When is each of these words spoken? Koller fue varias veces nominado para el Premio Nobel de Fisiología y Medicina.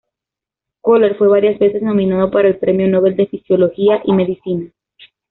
Koller 0.81 1.15
fue 1.15 1.27
varias 1.27 1.59
veces 1.59 1.83
nominado 1.83 2.31
para 2.31 2.47
el 2.47 2.57
Premio 2.57 2.87
Nobel 2.87 3.15
de 3.15 3.27
Fisiología 3.27 4.01
y 4.03 4.13
Medicina. 4.13 4.71